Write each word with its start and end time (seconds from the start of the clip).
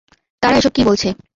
তারা 0.43 0.55
এসব 0.57 0.71
কি 0.75 0.81
বলছে? 0.89 1.07